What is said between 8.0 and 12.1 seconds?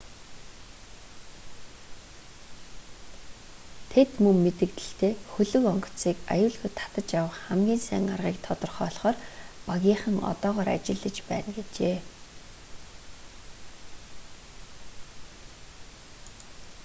аргыг тодорхойлохоор багийнхан одоогоор ажиллаж байна гэжээ